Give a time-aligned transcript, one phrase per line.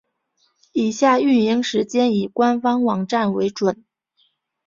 [0.71, 3.85] 以下营运时间以官方网站为准。